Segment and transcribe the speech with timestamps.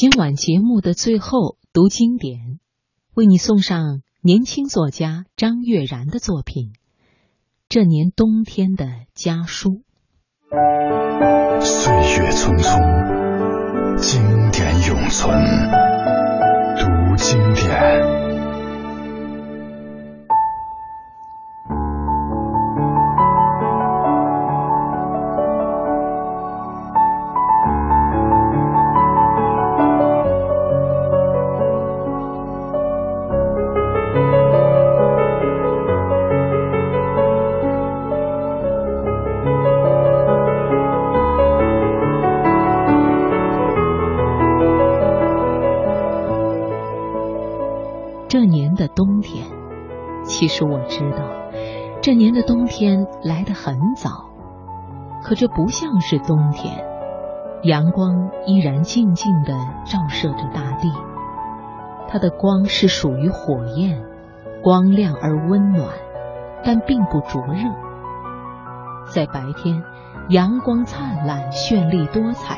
[0.00, 2.60] 今晚节目的最后读经典，
[3.14, 6.66] 为你送上年轻作家张悦然的作品
[7.68, 9.82] 《这年冬天的家书》。
[11.60, 14.22] 岁月匆匆，经
[14.52, 15.36] 典永存，
[16.78, 18.37] 读经典。
[50.38, 51.28] 其实我知道，
[52.00, 54.30] 这年的冬天来得很早，
[55.24, 56.86] 可这不像是冬天。
[57.64, 59.52] 阳光依然静静地
[59.84, 60.92] 照射着大地，
[62.06, 64.00] 它的光是属于火焰，
[64.62, 65.88] 光亮而温暖，
[66.62, 67.68] 但并不灼热。
[69.12, 69.82] 在白天，
[70.28, 72.54] 阳光灿烂、绚丽多彩；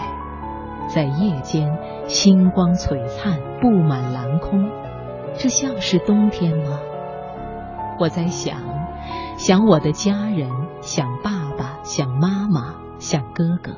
[0.87, 4.69] 在夜间，星光璀璨、布满蓝空。
[5.39, 6.79] 这像是冬天吗？
[8.01, 8.59] 我在想，
[9.37, 13.77] 想我的家人，想爸爸，想妈妈，想哥哥。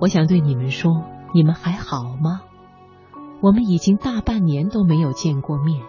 [0.00, 1.02] 我想对你们说，
[1.34, 2.42] 你们还好吗？
[3.40, 5.82] 我们已经大半年都没有见过面，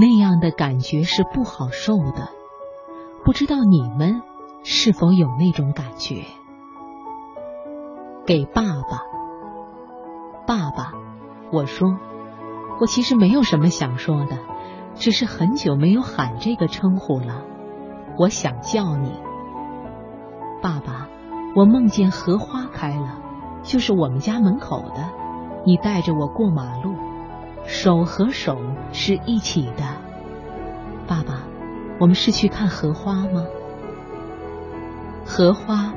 [0.00, 2.30] 那样的感觉是不好受的。
[3.26, 4.22] 不知道你们
[4.62, 6.24] 是否有那种感觉？
[8.24, 9.02] 给爸爸，
[10.46, 10.94] 爸爸，
[11.52, 11.98] 我说，
[12.80, 14.38] 我其实没有什么想说的。
[14.94, 17.42] 只是很久没有喊这个称呼了，
[18.18, 19.12] 我想叫你
[20.62, 21.08] 爸爸。
[21.56, 23.18] 我梦见荷花开了，
[23.62, 25.08] 就是我们家门口的。
[25.64, 26.96] 你带着我过马路，
[27.64, 28.58] 手和手
[28.92, 29.84] 是一起的。
[31.06, 31.44] 爸爸，
[32.00, 33.44] 我们是去看荷花吗？
[35.24, 35.94] 荷花，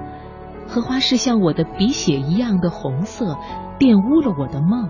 [0.67, 3.35] 荷花是像我的鼻血一样的红色，
[3.79, 4.89] 玷污了我的梦。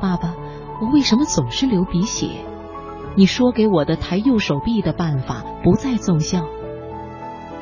[0.00, 0.34] 爸爸，
[0.80, 2.46] 我为什么总是流鼻血？
[3.18, 6.44] 你说给我的抬右手臂的办法不再奏效，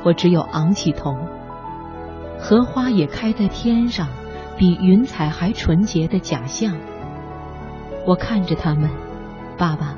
[0.04, 1.14] 我只有昂起头。
[2.40, 4.08] 荷花也开在天上，
[4.58, 6.76] 比云彩还纯洁的假象。
[8.04, 8.90] 我看着他们，
[9.56, 9.94] 爸爸，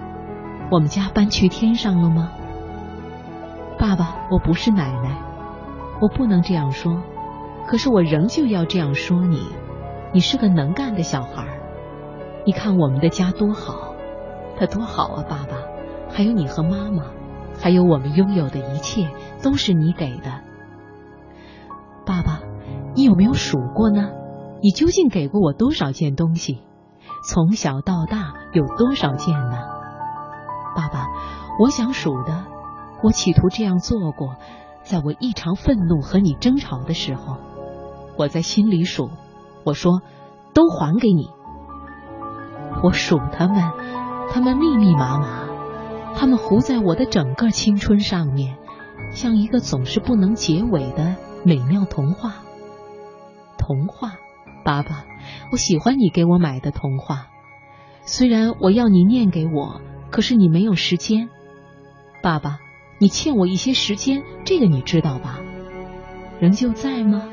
[0.70, 2.30] 我们家搬去天上了吗？
[3.78, 5.16] 爸爸，我不是奶奶，
[6.02, 7.02] 我不能这样说，
[7.66, 9.40] 可是我仍旧要这样说你。
[10.12, 11.46] 你是个能干的小孩，
[12.44, 13.95] 你看我们的家多好。
[14.58, 15.56] 他多好啊，爸爸！
[16.08, 17.04] 还有你和妈妈，
[17.60, 19.10] 还有我们拥有的一切，
[19.42, 20.40] 都是你给的。
[22.06, 22.40] 爸爸，
[22.94, 24.10] 你有没有数过呢？
[24.62, 26.62] 你究竟给过我多少件东西？
[27.28, 29.58] 从小到大有多少件呢？
[30.74, 31.08] 爸爸，
[31.60, 32.44] 我想数的，
[33.02, 34.36] 我企图这样做过，
[34.82, 37.36] 在我异常愤怒和你争吵的时候，
[38.16, 39.10] 我在心里数，
[39.64, 40.00] 我说
[40.54, 41.28] 都还给你。
[42.82, 43.62] 我数他们。
[44.30, 45.48] 他们密密麻麻，
[46.14, 48.56] 他们糊在我的整个青春上面，
[49.12, 52.34] 像一个总是不能结尾的美妙童话。
[53.58, 54.12] 童话，
[54.64, 55.04] 爸爸，
[55.50, 57.28] 我喜欢你给我买的童话。
[58.02, 61.28] 虽然我要你念给我，可是你没有时间。
[62.22, 62.58] 爸爸，
[62.98, 65.40] 你欠我一些时间，这个你知道吧？
[66.38, 67.24] 仍旧在吗？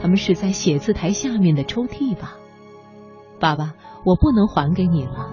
[0.00, 2.36] 他们是在写字台下面的抽屉吧？
[3.38, 3.74] 爸爸，
[4.04, 5.30] 我不能还给你了。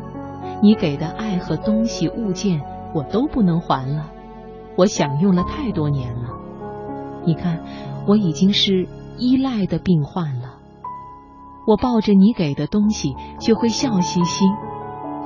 [0.62, 2.62] 你给的爱和东西物件，
[2.94, 4.12] 我都不能还了。
[4.75, 6.29] 我享用了太多年了。
[7.25, 7.62] 你看，
[8.07, 8.88] 我已经是
[9.18, 10.56] 依赖的病患了。
[11.68, 14.45] 我抱着你给的东西，就会笑嘻嘻。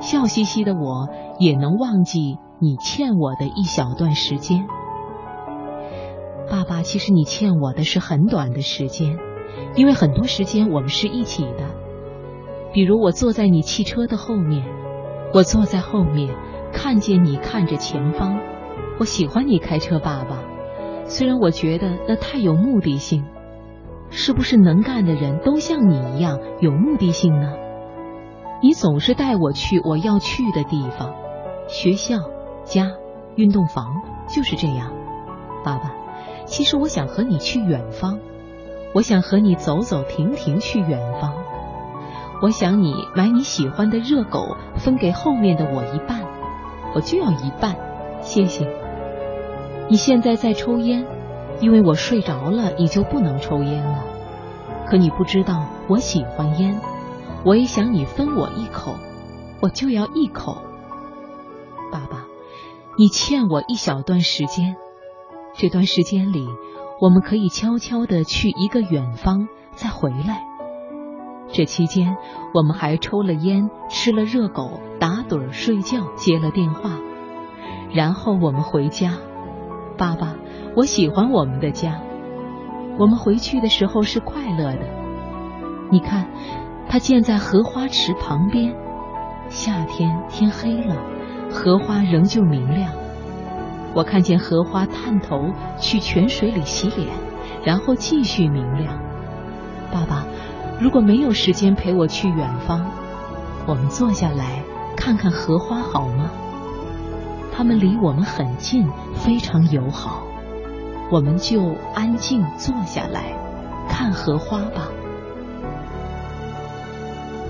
[0.00, 4.66] 笑嘻嘻的我，也能忘记你欠我的一小段时间。
[6.50, 9.16] 爸爸，其实你欠我的是很短的时间，
[9.76, 11.70] 因为很多时间我们是一起的。
[12.74, 14.66] 比如我坐在你汽车的后面。
[15.34, 16.34] 我坐在后面，
[16.72, 18.38] 看见你看着前方。
[18.98, 20.38] 我喜欢你开车，爸爸。
[21.06, 23.24] 虽然我觉得那太有目的性，
[24.10, 27.54] 是不是能干的人都像你一样有目的性呢？
[28.62, 31.14] 你总是带我去我要去的地方，
[31.66, 32.18] 学校、
[32.64, 32.92] 家、
[33.34, 34.92] 运动房，就是这样。
[35.64, 35.94] 爸爸，
[36.44, 38.20] 其实我想和你去远方，
[38.94, 41.41] 我想和你走走停停去远方。
[42.42, 46.24] 我想你买你喜欢的热狗，分给后面的我一半，
[46.92, 47.76] 我就要一半，
[48.20, 48.68] 谢谢。
[49.88, 51.06] 你现在在抽烟，
[51.60, 54.02] 因为我睡着了，你就不能抽烟了。
[54.88, 56.80] 可你不知道，我喜欢烟，
[57.44, 58.96] 我也想你分我一口，
[59.60, 60.58] 我就要一口。
[61.92, 62.24] 爸爸，
[62.98, 64.74] 你欠我一小段时间，
[65.54, 66.48] 这段时间里，
[67.00, 69.46] 我们可以悄悄的去一个远方，
[69.76, 70.51] 再回来。
[71.52, 72.16] 这期间，
[72.54, 76.92] 我们还抽了烟，吃了热狗，打盹儿睡觉，接了电话，
[77.92, 79.18] 然后我们回家。
[79.98, 80.34] 爸爸，
[80.74, 82.00] 我喜欢我们的家。
[82.98, 84.80] 我们回去的时候是快乐的。
[85.90, 86.26] 你看，
[86.88, 88.74] 它建在荷花池旁边。
[89.48, 90.96] 夏天天黑了，
[91.50, 92.90] 荷花仍旧明亮。
[93.94, 97.08] 我看见荷花探头去泉水里洗脸，
[97.62, 98.98] 然后继续明亮。
[99.92, 100.24] 爸爸。
[100.82, 102.84] 如果没有时间陪我去远方，
[103.68, 104.64] 我们坐下来
[104.96, 106.28] 看看荷花好吗？
[107.52, 110.24] 它们离我们很近，非常友好。
[111.08, 113.32] 我们就安静坐下来
[113.88, 114.88] 看荷花吧。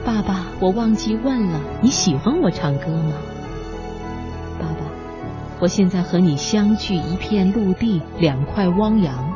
[0.05, 3.14] 爸爸，我忘记问了，你喜欢我唱歌吗？
[4.61, 4.85] 爸爸，
[5.58, 9.31] 我现在和你相聚一片陆地，两块汪洋。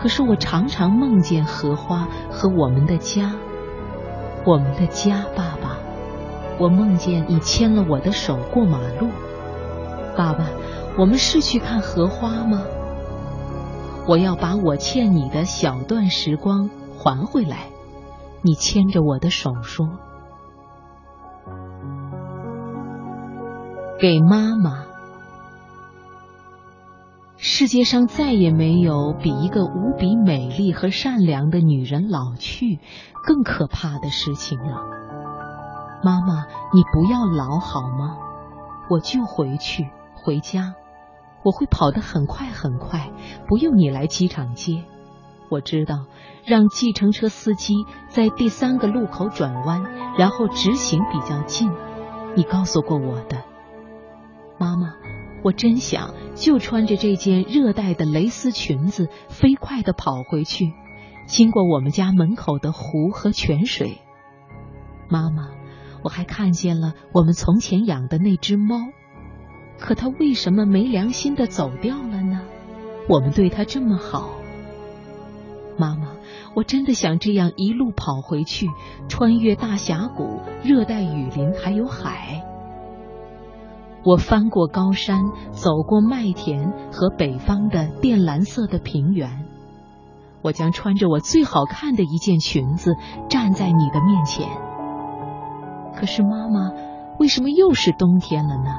[0.00, 3.32] 可是我常常梦见荷花和我们的家，
[4.44, 5.76] 我们的家，爸爸。
[6.58, 9.08] 我梦见你牵了我的手过马路，
[10.16, 10.46] 爸爸。
[10.96, 12.62] 我们是去看荷花吗？
[14.08, 17.66] 我要把我欠你的小段时光还回来。
[18.42, 19.88] 你牵着我的手说
[24.00, 24.84] ：“给妈妈。”
[27.40, 32.80] 世界上再也没有比一个无比美丽和善良的女人老去
[33.24, 34.82] 更可怕的事情了。
[36.02, 38.18] 妈妈，你不要老好吗？
[38.90, 40.74] 我就回去回家，
[41.44, 43.12] 我会跑得很快很快，
[43.46, 44.82] 不用你来机场接。
[45.48, 46.06] 我知道，
[46.44, 49.84] 让计程车司机在第三个路口转弯，
[50.18, 51.70] 然后直行比较近。
[52.34, 53.44] 你告诉过我的，
[54.58, 54.97] 妈妈。
[55.44, 60.72] 我真想就穿着这件热带的蕾丝裙子，飞快的跑回去，
[61.26, 63.98] 经过我们家门口的湖和泉水。
[65.08, 65.48] 妈妈，
[66.02, 68.76] 我还看见了我们从前养的那只猫，
[69.78, 72.42] 可它为什么没良心的走掉了呢？
[73.08, 74.32] 我们对它这么好。
[75.78, 76.08] 妈妈，
[76.54, 78.66] 我真的想这样一路跑回去，
[79.08, 82.42] 穿越大峡谷、热带雨林，还有海。
[84.04, 89.44] 我翻过高山，走过麦田和北方的靛蓝色的平原。
[90.42, 92.92] 我将穿着我最好看的一件裙子
[93.28, 94.48] 站在你的面前。
[95.96, 96.70] 可是妈妈，
[97.18, 98.70] 为什么又是冬天了呢？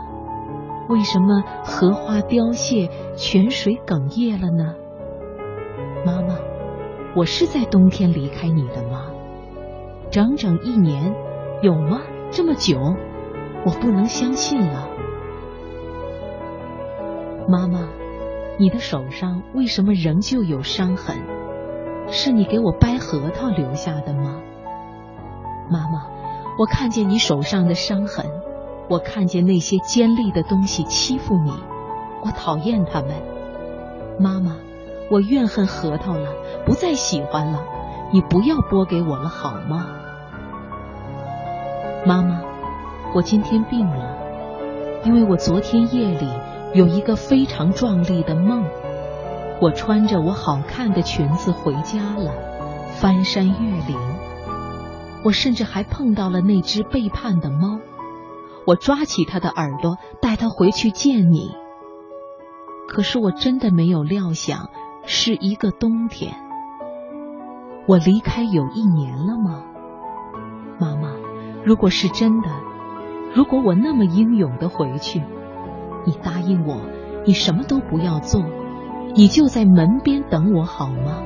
[0.88, 4.74] 为什么荷花凋谢，泉水哽咽了呢？
[6.06, 6.36] 妈妈，
[7.16, 9.08] 我是在冬天离开你的吗？
[10.10, 11.14] 整整一年，
[11.62, 12.00] 有吗？
[12.32, 12.80] 这么久，
[13.66, 14.89] 我不能相信了。
[17.50, 17.90] 妈妈，
[18.60, 21.18] 你的手上为什么仍旧有伤痕？
[22.08, 24.40] 是你给我掰核桃留下的吗？
[25.68, 26.06] 妈妈，
[26.60, 28.24] 我看见你手上的伤痕，
[28.88, 31.52] 我看见那些尖利的东西欺负你，
[32.24, 33.16] 我讨厌他们。
[34.20, 34.56] 妈妈，
[35.10, 36.32] 我怨恨核桃了，
[36.68, 37.64] 不再喜欢了，
[38.12, 39.88] 你不要剥给我了好吗？
[42.06, 42.42] 妈妈，
[43.16, 44.16] 我今天病了，
[45.04, 46.28] 因为我昨天夜里。
[46.74, 48.64] 有一个非常壮丽的梦，
[49.60, 52.32] 我穿着我好看的裙子回家了，
[52.92, 53.98] 翻山越岭。
[55.24, 57.80] 我甚至还碰到了那只背叛的猫，
[58.68, 61.56] 我抓起它的耳朵，带它回去见你。
[62.88, 64.70] 可是我真的没有料想
[65.06, 66.36] 是一个冬天。
[67.88, 69.64] 我离开有一年了吗？
[70.80, 71.16] 妈妈，
[71.66, 72.50] 如果是真的，
[73.34, 75.24] 如果我那么英勇的回去。
[76.06, 76.78] 你答应我，
[77.26, 78.44] 你什么都不要做，
[79.16, 81.22] 你就在门边等我好吗？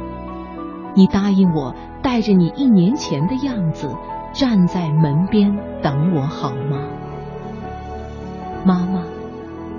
[0.96, 3.90] 你答应我，带着你一年前的样子
[4.34, 6.80] 站在门边等我好吗？
[8.66, 9.02] 妈妈，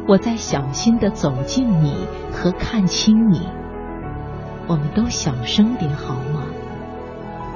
[0.06, 1.94] 我在小心的走近你
[2.32, 3.48] 和看清你，
[4.66, 6.42] 我们都小声点好吗？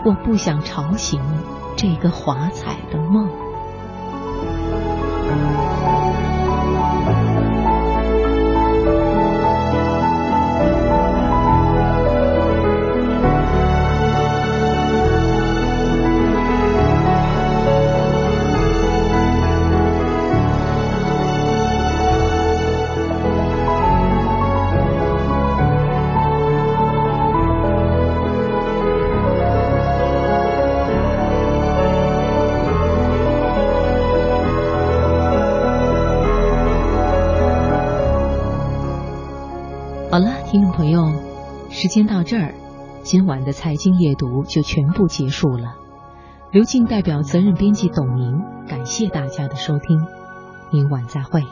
[0.05, 1.21] 我不想吵醒
[1.77, 3.29] 这个华彩的梦。
[40.51, 41.13] 听众朋友，
[41.69, 42.55] 时间到这儿，
[43.03, 45.75] 今晚的财经夜读就全部结束了。
[46.51, 50.07] 刘静代表责任编辑董明，感谢大家的收听，
[50.73, 51.43] 明晚再会。